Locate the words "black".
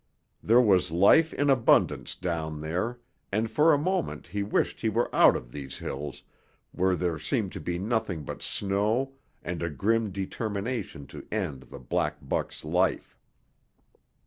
11.77-12.17